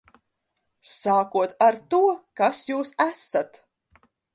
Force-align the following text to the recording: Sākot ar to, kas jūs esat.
Sākot 0.93 1.55
ar 1.67 1.79
to, 1.95 2.03
kas 2.43 2.67
jūs 2.73 2.97
esat. 3.11 3.67